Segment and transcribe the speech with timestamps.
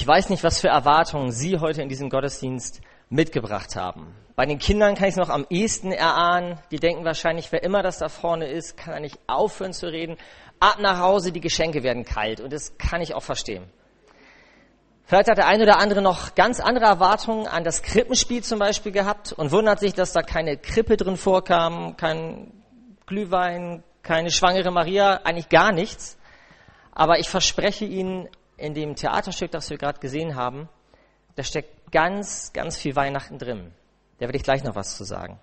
[0.00, 4.14] Ich weiß nicht, was für Erwartungen Sie heute in diesem Gottesdienst mitgebracht haben.
[4.34, 6.58] Bei den Kindern kann ich es noch am ehesten erahnen.
[6.70, 10.16] Die denken wahrscheinlich, wer immer das da vorne ist, kann er nicht aufhören zu reden.
[10.58, 12.40] Ab nach Hause, die Geschenke werden kalt.
[12.40, 13.64] Und das kann ich auch verstehen.
[15.04, 18.92] Vielleicht hat der eine oder andere noch ganz andere Erwartungen an das Krippenspiel zum Beispiel
[18.92, 22.54] gehabt und wundert sich, dass da keine Krippe drin vorkam, kein
[23.04, 26.16] Glühwein, keine schwangere Maria, eigentlich gar nichts.
[26.90, 28.30] Aber ich verspreche Ihnen,
[28.60, 30.68] in dem Theaterstück, das wir gerade gesehen haben,
[31.34, 33.72] da steckt ganz, ganz viel Weihnachten drin.
[34.18, 35.38] Da werde ich gleich noch was zu sagen.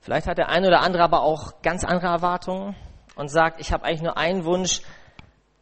[0.00, 2.74] Vielleicht hat der eine oder andere aber auch ganz andere Erwartungen
[3.16, 4.82] und sagt, ich habe eigentlich nur einen Wunsch,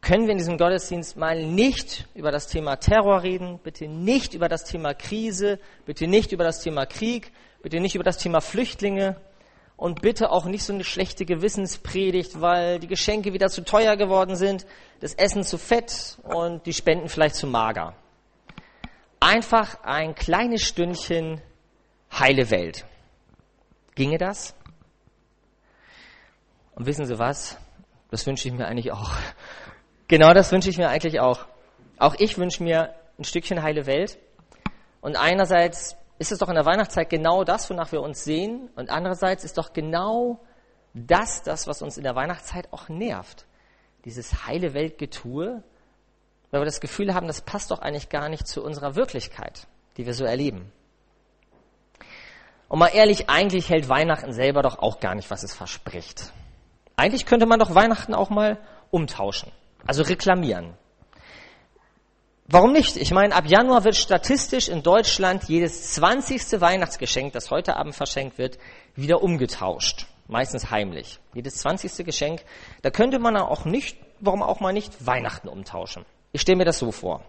[0.01, 4.47] können wir in diesem Gottesdienst mal nicht über das Thema Terror reden, bitte nicht über
[4.47, 7.31] das Thema Krise, bitte nicht über das Thema Krieg,
[7.63, 9.15] bitte nicht über das Thema Flüchtlinge
[9.77, 14.35] und bitte auch nicht so eine schlechte Gewissenspredigt, weil die Geschenke wieder zu teuer geworden
[14.35, 14.65] sind,
[15.01, 17.93] das Essen zu fett und die Spenden vielleicht zu mager.
[19.19, 21.41] Einfach ein kleines Stündchen
[22.11, 22.85] heile Welt.
[23.95, 24.55] Ginge das?
[26.75, 27.57] Und wissen Sie was?
[28.11, 29.11] Das wünsche ich mir eigentlich auch.
[30.07, 31.47] Genau das wünsche ich mir eigentlich auch.
[31.97, 34.19] Auch ich wünsche mir ein Stückchen heile Welt.
[35.01, 38.69] Und einerseits ist es doch in der Weihnachtszeit genau das, wonach wir uns sehen.
[38.75, 40.39] Und andererseits ist doch genau
[40.93, 43.45] das, das, was uns in der Weihnachtszeit auch nervt.
[44.05, 45.63] Dieses heile Weltgetue,
[46.51, 50.05] weil wir das Gefühl haben, das passt doch eigentlich gar nicht zu unserer Wirklichkeit, die
[50.05, 50.71] wir so erleben.
[52.69, 56.31] Und mal ehrlich, eigentlich hält Weihnachten selber doch auch gar nicht, was es verspricht.
[56.95, 58.57] Eigentlich könnte man doch Weihnachten auch mal
[58.89, 59.51] umtauschen.
[59.85, 60.77] Also reklamieren.
[62.47, 62.95] Warum nicht?
[62.95, 66.61] Ich meine, ab Januar wird statistisch in Deutschland jedes 20.
[66.61, 68.59] Weihnachtsgeschenk, das heute Abend verschenkt wird,
[68.95, 70.05] wieder umgetauscht.
[70.27, 71.19] Meistens heimlich.
[71.33, 72.05] Jedes 20.
[72.05, 72.43] Geschenk.
[72.83, 76.05] Da könnte man auch nicht, warum auch mal nicht, Weihnachten umtauschen.
[76.33, 77.23] Ich stelle mir das so vor.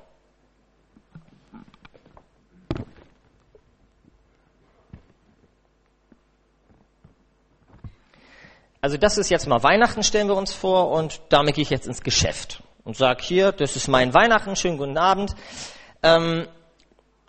[8.83, 11.87] Also das ist jetzt mal Weihnachten, stellen wir uns vor, und damit gehe ich jetzt
[11.87, 15.35] ins Geschäft und sage hier, das ist mein Weihnachten, schönen guten Abend.
[16.05, 16.47] Ähm,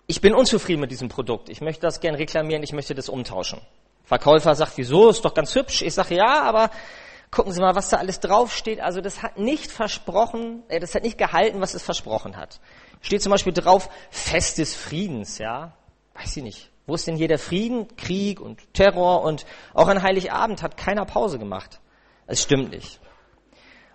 [0.06, 1.48] ich bin unzufrieden mit diesem Produkt.
[1.48, 3.60] Ich möchte das gern reklamieren, ich möchte das umtauschen.
[4.04, 5.82] Verkäufer sagt, wieso, ist doch ganz hübsch.
[5.82, 6.70] Ich sage, ja, aber
[7.32, 8.80] gucken Sie mal, was da alles draufsteht.
[8.80, 12.60] Also das hat nicht versprochen, äh, das hat nicht gehalten, was es versprochen hat.
[13.00, 15.72] Steht zum Beispiel drauf, Fest des Friedens, ja.
[16.14, 16.70] Weiß ich nicht.
[16.86, 17.96] Wo ist denn hier der Frieden?
[17.96, 21.80] Krieg und Terror und auch an Heiligabend hat keiner Pause gemacht.
[22.28, 23.00] Es stimmt nicht.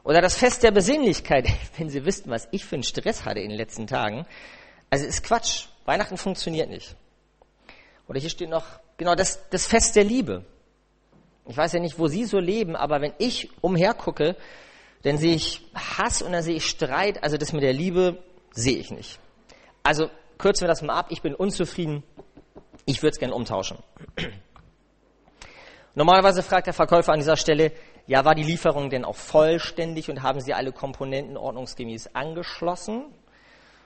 [0.04, 1.48] Oder das Fest der Besinnlichkeit.
[1.78, 4.26] Wenn Sie wüssten, was ich für einen Stress hatte in den letzten Tagen.
[4.90, 5.68] Also ist Quatsch.
[5.86, 6.96] Weihnachten funktioniert nicht.
[8.08, 8.66] Oder hier steht noch,
[8.98, 10.46] genau, das, das Fest der Liebe.
[11.48, 14.38] Ich weiß ja nicht, wo Sie so leben, aber wenn ich umhergucke,
[15.04, 17.24] dann sehe ich Hass und dann sehe ich Streit.
[17.24, 19.20] Also das mit der Liebe sehe ich nicht.
[19.84, 21.08] Also kürzen wir das mal ab.
[21.10, 22.04] Ich bin unzufrieden
[22.86, 23.78] ich würde es gerne umtauschen.
[25.96, 27.72] Normalerweise fragt der Verkäufer an dieser Stelle,
[28.06, 33.06] ja, war die Lieferung denn auch vollständig und haben Sie alle Komponenten ordnungsgemäß angeschlossen?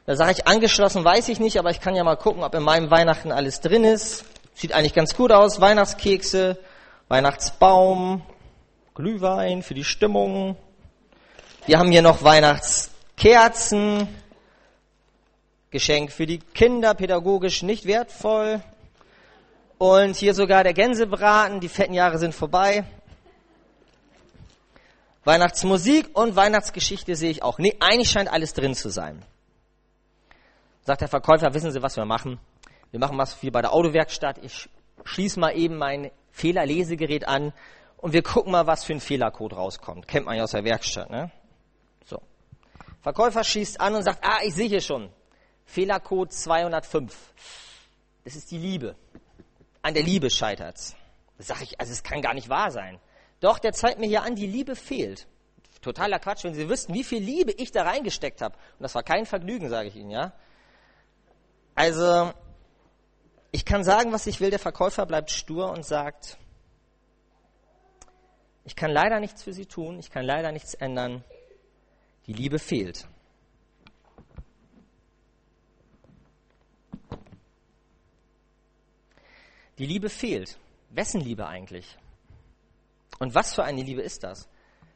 [0.08, 2.64] Da sage ich, angeschlossen weiß ich nicht, aber ich kann ja mal gucken, ob in
[2.64, 4.26] meinem Weihnachten alles drin ist.
[4.56, 5.62] Sieht eigentlich ganz gut aus.
[5.62, 6.58] Weihnachtskekse,
[7.10, 8.24] Weihnachtsbaum,
[8.96, 10.56] Glühwein für die Stimmung.
[11.68, 14.08] Wir haben hier noch Weihnachtskerzen,
[15.70, 18.62] Geschenk für die Kinder, pädagogisch nicht wertvoll.
[19.78, 22.84] Und hier sogar der Gänsebraten, die fetten Jahre sind vorbei.
[25.28, 27.60] Weihnachtsmusik und Weihnachtsgeschichte sehe ich auch.
[27.60, 29.24] Nee, eigentlich scheint alles drin zu sein.
[30.82, 32.40] Sagt der Verkäufer, wissen Sie, was wir machen?
[32.92, 34.38] Wir machen was wie bei der Autowerkstatt.
[34.42, 34.70] Ich
[35.04, 37.54] schließe mal eben mein Fehlerlesegerät an
[37.98, 40.08] und wir gucken mal, was für ein Fehlercode rauskommt.
[40.08, 41.30] Kennt man ja aus der Werkstatt, ne?
[42.06, 42.22] So.
[43.02, 45.10] Verkäufer schießt an und sagt, ah, ich sehe hier schon.
[45.66, 47.34] Fehlercode 205.
[48.24, 48.96] Das ist die Liebe
[49.88, 50.96] an der Liebe scheitert's.
[51.38, 53.00] Sage ich, also es kann gar nicht wahr sein.
[53.40, 55.28] Doch, der zeigt mir hier an, die Liebe fehlt.
[55.82, 58.56] Totaler Quatsch, wenn Sie wüssten, wie viel Liebe ich da reingesteckt habe.
[58.56, 60.34] Und das war kein Vergnügen, sage ich Ihnen, ja.
[61.76, 62.34] Also,
[63.52, 66.38] ich kann sagen, was ich will, der Verkäufer bleibt stur und sagt,
[68.66, 71.24] ich kann leider nichts für Sie tun, ich kann leider nichts ändern.
[72.26, 73.08] Die Liebe fehlt.
[79.78, 80.58] Die Liebe fehlt.
[80.90, 81.98] Wessen Liebe eigentlich?
[83.20, 84.48] Und was für eine Liebe ist das?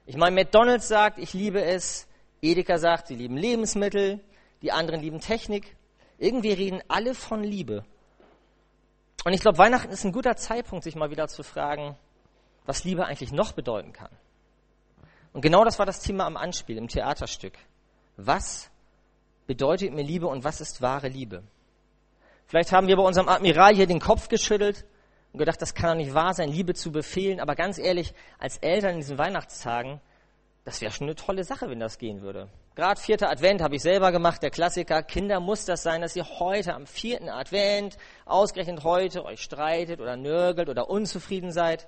[0.06, 2.08] Ich meine, McDonald's sagt, ich liebe es.
[2.42, 4.20] Edeka sagt, sie lieben Lebensmittel.
[4.62, 5.76] Die anderen lieben Technik.
[6.18, 7.84] Irgendwie reden alle von Liebe.
[9.24, 11.96] Und ich glaube, Weihnachten ist ein guter Zeitpunkt, sich mal wieder zu fragen,
[12.66, 14.12] was Liebe eigentlich noch bedeuten kann.
[15.34, 17.58] Und genau das war das Thema am Anspiel, im Theaterstück.
[18.18, 18.70] Was
[19.48, 21.44] bedeutet mir Liebe und was ist wahre Liebe?
[22.48, 24.86] Vielleicht haben wir bei unserem Admiral hier den Kopf geschüttelt
[25.34, 27.40] und gedacht, das kann doch nicht wahr sein, Liebe zu befehlen.
[27.40, 30.02] Aber ganz ehrlich, als Eltern in diesen Weihnachtstagen,
[30.66, 32.50] das wäre schon eine tolle Sache, wenn das gehen würde.
[32.76, 35.04] Gerade vierter Advent habe ich selber gemacht, der Klassiker.
[35.04, 40.16] Kinder muss das sein, dass ihr heute am vierten Advent, ausgerechnet heute, euch streitet oder
[40.16, 41.88] nörgelt oder unzufrieden seid.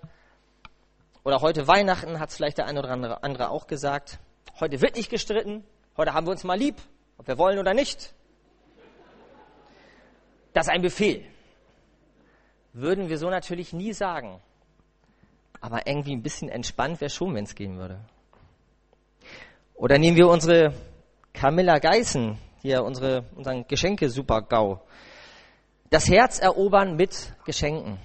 [1.24, 4.20] Oder heute Weihnachten hat es vielleicht der eine oder andere auch gesagt.
[4.60, 5.64] Heute wird nicht gestritten.
[5.96, 6.76] Heute haben wir uns mal lieb,
[7.18, 8.14] ob wir wollen oder nicht.
[10.54, 11.26] Das ist ein Befehl.
[12.74, 14.42] Würden wir so natürlich nie sagen.
[15.62, 18.00] Aber irgendwie ein bisschen entspannt wäre schon, wenn es gehen würde.
[19.76, 20.74] Oder nehmen wir unsere
[21.34, 24.80] Camilla Geißen, hier unsere, unseren Geschenke-Super-GAU.
[25.90, 28.00] Das Herz erobern mit Geschenken.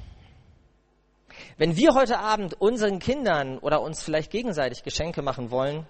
[1.56, 5.86] Wenn wir heute Abend unseren Kindern oder uns vielleicht gegenseitig Geschenke machen wollen,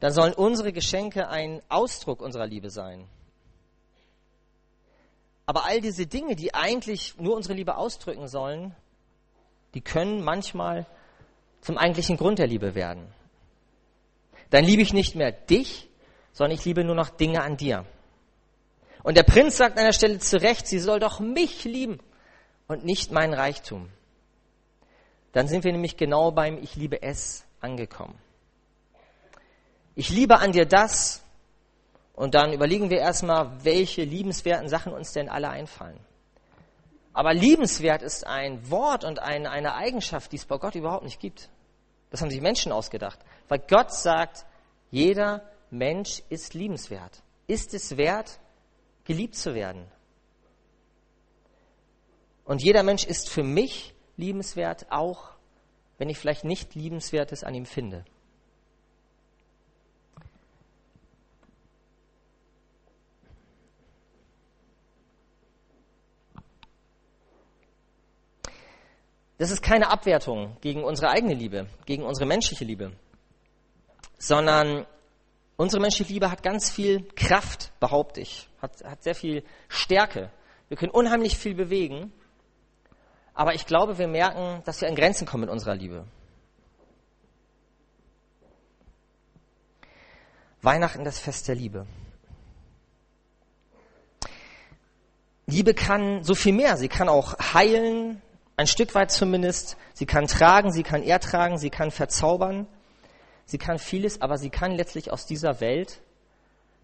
[0.00, 3.06] dann sollen unsere Geschenke ein Ausdruck unserer Liebe sein.
[5.52, 8.74] Aber all diese Dinge, die eigentlich nur unsere Liebe ausdrücken sollen,
[9.74, 10.86] die können manchmal
[11.60, 13.06] zum eigentlichen Grund der Liebe werden.
[14.48, 15.90] Dann liebe ich nicht mehr dich,
[16.32, 17.84] sondern ich liebe nur noch Dinge an dir.
[19.02, 21.98] Und der Prinz sagt an der Stelle zu Recht, sie soll doch mich lieben
[22.66, 23.90] und nicht meinen Reichtum.
[25.32, 28.18] Dann sind wir nämlich genau beim Ich liebe es angekommen.
[29.96, 31.21] Ich liebe an dir das
[32.14, 35.98] und dann überlegen wir erstmal, welche liebenswerten Sachen uns denn alle einfallen.
[37.14, 41.20] Aber liebenswert ist ein Wort und ein, eine Eigenschaft, die es bei Gott überhaupt nicht
[41.20, 41.50] gibt.
[42.10, 43.18] Das haben sich Menschen ausgedacht.
[43.48, 44.46] Weil Gott sagt,
[44.90, 47.22] jeder Mensch ist liebenswert.
[47.46, 48.38] Ist es wert,
[49.04, 49.86] geliebt zu werden?
[52.44, 55.30] Und jeder Mensch ist für mich liebenswert, auch
[55.98, 58.04] wenn ich vielleicht nicht Liebenswertes an ihm finde.
[69.42, 72.92] Das ist keine Abwertung gegen unsere eigene Liebe, gegen unsere menschliche Liebe,
[74.16, 74.86] sondern
[75.56, 80.30] unsere menschliche Liebe hat ganz viel Kraft, behaupte ich, hat, hat sehr viel Stärke.
[80.68, 82.12] Wir können unheimlich viel bewegen,
[83.34, 86.06] aber ich glaube, wir merken, dass wir an Grenzen kommen mit unserer Liebe.
[90.60, 91.88] Weihnachten, das Fest der Liebe.
[95.46, 96.76] Liebe kann so viel mehr.
[96.76, 98.22] Sie kann auch heilen,
[98.56, 99.76] ein Stück weit zumindest.
[99.94, 102.66] Sie kann tragen, sie kann ertragen, sie kann verzaubern.
[103.44, 106.00] Sie kann vieles, aber sie kann letztlich aus dieser Welt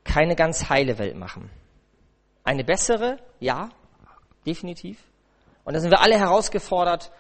[0.05, 1.51] keine ganz heile Welt machen.
[2.45, 3.69] Eine bessere, ja,
[4.47, 4.99] definitiv.
[5.65, 7.13] Und da sind wir alle herausgefordert,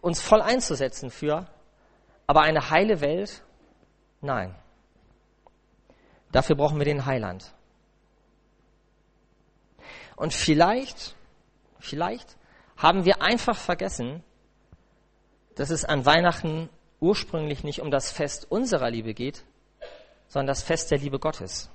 [0.00, 1.46] uns voll einzusetzen für.
[2.26, 3.42] Aber eine heile Welt,
[4.20, 4.54] nein.
[6.32, 7.52] Dafür brauchen wir den Heiland.
[10.16, 11.16] Und vielleicht,
[11.78, 12.36] vielleicht
[12.80, 14.24] haben wir einfach vergessen,
[15.54, 19.44] dass es an Weihnachten ursprünglich nicht um das Fest unserer Liebe geht,
[20.28, 21.68] sondern das Fest der Liebe Gottes.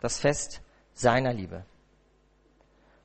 [0.00, 0.60] Das Fest
[0.94, 1.64] seiner Liebe.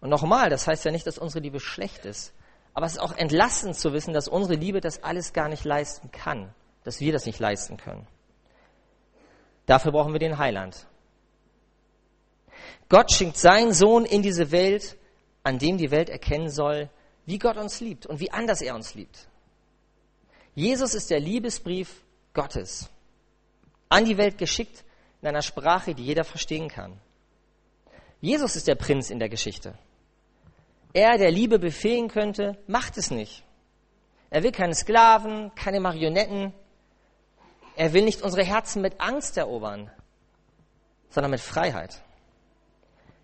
[0.01, 2.31] Und nochmal, das heißt ja nicht, dass unsere Liebe schlecht ist,
[2.75, 6.11] aber es ist auch entlastend zu wissen, dass unsere Liebe das alles gar nicht leisten
[6.11, 6.53] kann,
[6.83, 8.05] dass wir das nicht leisten können.
[9.65, 10.85] Dafür brauchen wir den Heiland.
[12.89, 14.95] Gott schenkt seinen Sohn in diese Welt,
[15.43, 16.89] an dem die Welt erkennen soll,
[17.25, 19.27] wie Gott uns liebt und wie anders er uns liebt.
[20.55, 22.89] Jesus ist der Liebesbrief Gottes,
[23.89, 24.83] an die Welt geschickt
[25.21, 26.99] in einer Sprache, die jeder verstehen kann.
[28.21, 29.77] Jesus ist der Prinz in der Geschichte.
[30.93, 33.43] Er, der Liebe befehlen könnte, macht es nicht.
[34.29, 36.53] Er will keine Sklaven, keine Marionetten.
[37.75, 39.91] Er will nicht unsere Herzen mit Angst erobern,
[41.09, 42.01] sondern mit Freiheit.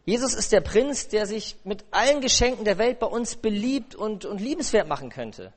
[0.06, 4.26] Jesus ist der Prinz, der sich mit allen Geschenken der Welt bei uns beliebt und,
[4.26, 5.54] und liebenswert machen könnte.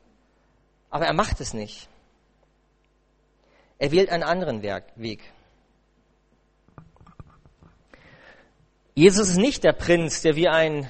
[0.91, 1.89] Aber er macht es nicht.
[3.79, 5.23] Er wählt einen anderen Weg.
[8.95, 10.89] Jesus ist nicht der Prinz, der wie ein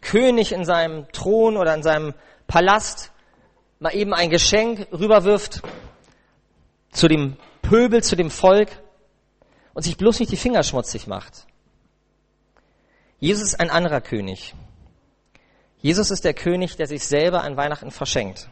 [0.00, 2.14] König in seinem Thron oder in seinem
[2.46, 3.12] Palast
[3.78, 5.62] mal eben ein Geschenk rüberwirft
[6.90, 8.82] zu dem Pöbel, zu dem Volk
[9.74, 11.46] und sich bloß nicht die Finger schmutzig macht.
[13.20, 14.54] Jesus ist ein anderer König.
[15.78, 18.48] Jesus ist der König, der sich selber an Weihnachten verschenkt.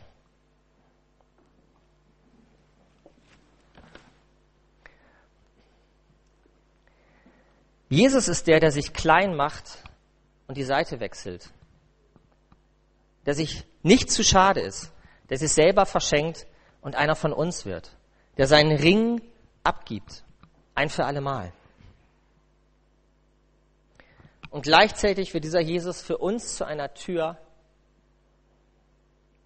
[7.88, 9.82] Jesus ist der, der sich klein macht
[10.46, 11.50] und die Seite wechselt.
[13.24, 14.92] Der sich nicht zu schade ist,
[15.30, 16.46] der sich selber verschenkt
[16.82, 17.96] und einer von uns wird.
[18.36, 19.22] Der seinen Ring
[19.64, 20.24] abgibt.
[20.74, 21.52] Ein für alle Mal.
[24.50, 27.36] Und gleichzeitig wird dieser Jesus für uns zu einer Tür,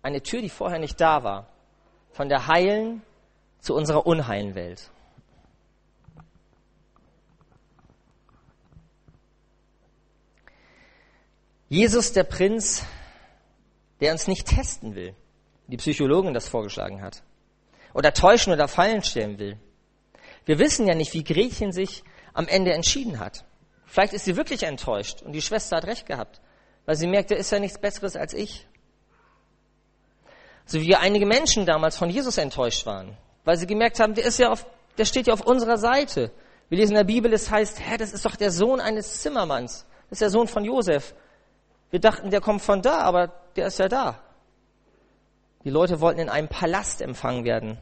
[0.02, 1.48] eine Tür, die vorher nicht da war,
[2.12, 3.02] von der heilen
[3.60, 4.90] zu unserer unheilen Welt.
[11.68, 12.84] Jesus, der Prinz,
[14.00, 15.14] der uns nicht testen will,
[15.68, 17.22] die Psychologin das vorgeschlagen hat,
[17.94, 19.58] oder täuschen oder fallen stellen will.
[20.44, 22.04] Wir wissen ja nicht, wie Gretchen sich
[22.34, 23.44] am Ende entschieden hat.
[23.92, 26.40] Vielleicht ist sie wirklich enttäuscht und die Schwester hat recht gehabt,
[26.86, 28.66] weil sie merkt, er ist ja nichts Besseres als ich.
[30.64, 34.38] So wie einige Menschen damals von Jesus enttäuscht waren, weil sie gemerkt haben, der ist
[34.38, 34.64] ja auf,
[34.96, 36.30] der steht ja auf unserer Seite.
[36.70, 39.84] Wir lesen in der Bibel, es heißt, hä, das ist doch der Sohn eines Zimmermanns.
[40.08, 41.14] Das ist der Sohn von Josef.
[41.90, 44.22] Wir dachten, der kommt von da, aber der ist ja da.
[45.64, 47.76] Die Leute wollten in einem Palast empfangen werden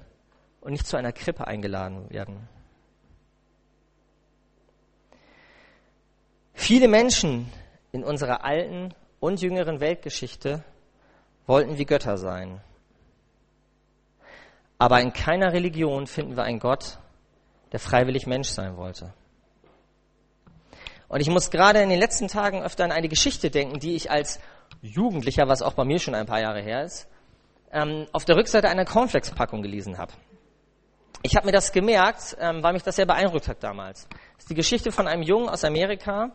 [0.61, 2.49] und nicht zu einer Krippe eingeladen werden.
[6.61, 7.51] Viele Menschen
[7.91, 10.63] in unserer alten und jüngeren Weltgeschichte
[11.47, 12.61] wollten wie Götter sein.
[14.77, 16.99] Aber in keiner Religion finden wir einen Gott,
[17.73, 19.15] der freiwillig Mensch sein wollte.
[21.09, 24.11] Und ich muss gerade in den letzten Tagen öfter an eine Geschichte denken, die ich
[24.11, 24.39] als
[24.83, 27.09] Jugendlicher, was auch bei mir schon ein paar Jahre her ist,
[27.73, 30.13] ähm, auf der Rückseite einer Cornflakes-Packung gelesen habe.
[31.23, 34.09] Ich habe mir das gemerkt, ähm, weil mich das sehr beeindruckt hat damals.
[34.09, 36.31] Das ist die Geschichte von einem Jungen aus Amerika,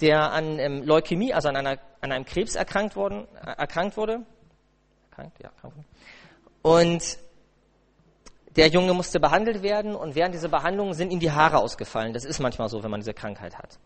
[0.00, 4.24] der an ähm, Leukämie, also an, einer, an einem Krebs erkrankt, worden, äh, erkrankt wurde.
[5.10, 5.42] Erkrankt?
[5.42, 5.88] Ja, erkrankt.
[6.62, 7.18] Und
[8.56, 12.12] der Junge musste behandelt werden und während dieser Behandlung sind ihm die Haare ausgefallen.
[12.12, 13.78] Das ist manchmal so, wenn man diese Krankheit hat.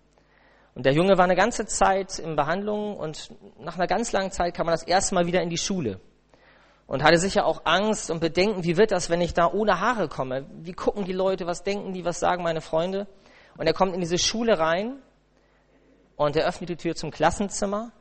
[0.75, 4.55] Und der Junge war eine ganze Zeit in Behandlung und nach einer ganz langen Zeit
[4.55, 6.01] kam er das erste Mal wieder in die Schule.
[6.87, 10.09] Und hatte sicher auch Angst und Bedenken, wie wird das, wenn ich da ohne Haare
[10.09, 10.47] komme?
[10.61, 13.07] Wie gucken die Leute, was denken die, was sagen meine Freunde?
[13.57, 15.01] Und er kommt in diese Schule rein
[16.17, 17.93] und er öffnet die Tür zum Klassenzimmer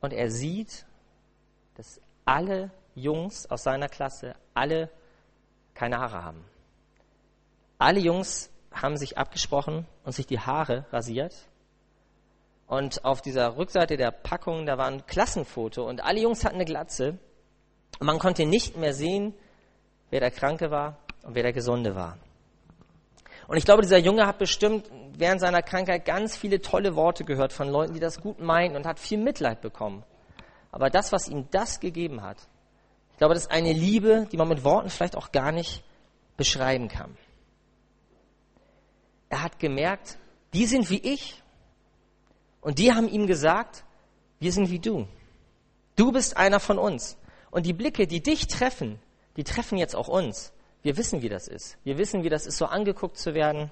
[0.00, 0.86] und er sieht,
[1.74, 4.90] dass alle Jungs aus seiner Klasse alle
[5.74, 6.44] keine Haare haben.
[7.78, 11.34] Alle Jungs haben sich abgesprochen und sich die Haare rasiert.
[12.66, 16.64] Und auf dieser Rückseite der Packung, da war ein Klassenfoto und alle Jungs hatten eine
[16.64, 17.18] Glatze.
[17.98, 19.34] Und man konnte nicht mehr sehen,
[20.10, 22.18] wer der Kranke war und wer der Gesunde war.
[23.46, 27.52] Und ich glaube, dieser Junge hat bestimmt während seiner Krankheit ganz viele tolle Worte gehört
[27.52, 30.02] von Leuten, die das gut meinten und hat viel Mitleid bekommen.
[30.72, 32.38] Aber das, was ihm das gegeben hat,
[33.12, 35.84] ich glaube, das ist eine Liebe, die man mit Worten vielleicht auch gar nicht
[36.36, 37.16] beschreiben kann
[39.28, 40.18] er hat gemerkt,
[40.54, 41.42] die sind wie ich.
[42.66, 43.84] Und die haben ihm gesagt,
[44.40, 45.06] wir sind wie du.
[45.94, 47.16] Du bist einer von uns.
[47.52, 48.98] Und die Blicke, die dich treffen,
[49.36, 50.52] die treffen jetzt auch uns.
[50.82, 51.78] Wir wissen, wie das ist.
[51.84, 53.70] Wir wissen, wie das ist, so angeguckt zu werden.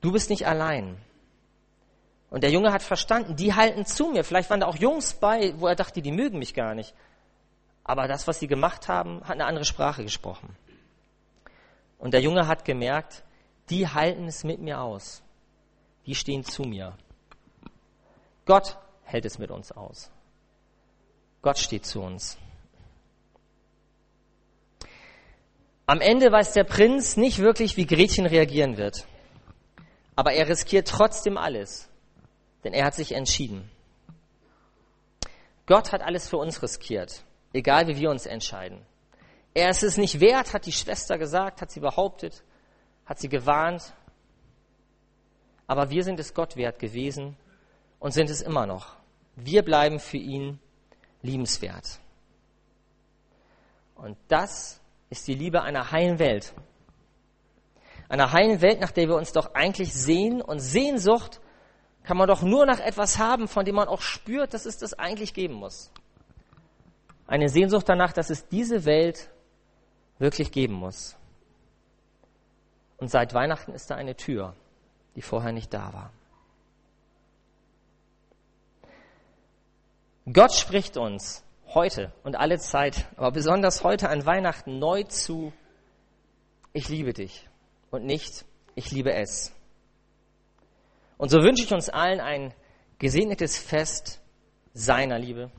[0.00, 0.96] Du bist nicht allein.
[2.30, 4.24] Und der Junge hat verstanden, die halten zu mir.
[4.24, 6.94] Vielleicht waren da auch Jungs bei, wo er dachte, die mögen mich gar nicht.
[7.84, 10.56] Aber das, was sie gemacht haben, hat eine andere Sprache gesprochen.
[11.98, 13.22] Und der Junge hat gemerkt,
[13.68, 15.22] die halten es mit mir aus.
[16.06, 16.96] Die stehen zu mir.
[18.44, 20.10] Gott hält es mit uns aus.
[21.42, 22.38] Gott steht zu uns.
[25.86, 29.06] Am Ende weiß der Prinz nicht wirklich, wie Gretchen reagieren wird.
[30.14, 31.88] Aber er riskiert trotzdem alles,
[32.64, 33.70] denn er hat sich entschieden.
[35.66, 38.84] Gott hat alles für uns riskiert, egal wie wir uns entscheiden.
[39.54, 42.42] Er ist es nicht wert, hat die Schwester gesagt, hat sie behauptet
[43.04, 43.92] hat sie gewarnt,
[45.66, 47.36] aber wir sind es Gott wert gewesen
[48.02, 48.96] und sind es immer noch.
[49.36, 50.58] Wir bleiben für ihn
[51.22, 52.00] liebenswert.
[53.94, 56.52] Und das ist die Liebe einer heilen Welt.
[58.08, 60.42] Einer heilen Welt, nach der wir uns doch eigentlich sehen.
[60.42, 61.40] Und Sehnsucht
[62.02, 64.94] kann man doch nur nach etwas haben, von dem man auch spürt, dass es das
[64.94, 65.92] eigentlich geben muss.
[67.28, 69.30] Eine Sehnsucht danach, dass es diese Welt
[70.18, 71.16] wirklich geben muss.
[72.96, 74.56] Und seit Weihnachten ist da eine Tür,
[75.14, 76.10] die vorher nicht da war.
[80.30, 85.52] Gott spricht uns heute und alle Zeit, aber besonders heute an Weihnachten neu zu,
[86.72, 87.48] ich liebe dich
[87.90, 89.52] und nicht, ich liebe es.
[91.18, 92.54] Und so wünsche ich uns allen ein
[92.98, 94.20] gesegnetes Fest
[94.74, 95.50] seiner Liebe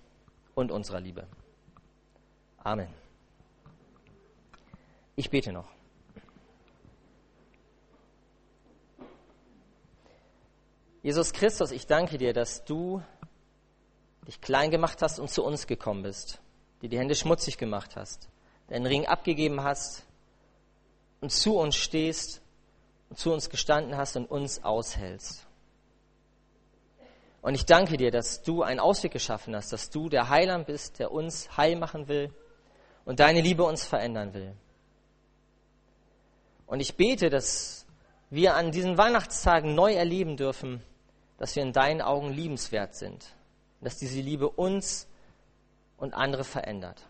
[0.55, 1.27] und unserer Liebe.
[2.57, 2.87] Amen.
[5.15, 5.67] Ich bete noch.
[11.01, 13.03] Jesus Christus, ich danke dir, dass du
[14.27, 16.39] dich klein gemacht hast und zu uns gekommen bist,
[16.81, 18.29] dir die Hände schmutzig gemacht hast,
[18.67, 20.03] deinen Ring abgegeben hast
[21.21, 22.43] und zu uns stehst
[23.15, 25.45] zu uns gestanden hast und uns aushältst.
[27.41, 30.99] Und ich danke dir, dass du einen Ausweg geschaffen hast, dass du der Heiland bist,
[30.99, 32.33] der uns heil machen will
[33.05, 34.55] und deine Liebe uns verändern will.
[36.65, 37.85] Und ich bete, dass
[38.29, 40.81] wir an diesen Weihnachtstagen neu erleben dürfen,
[41.37, 43.35] dass wir in deinen Augen liebenswert sind,
[43.83, 45.07] dass diese Liebe uns
[45.97, 47.07] und andere verändert.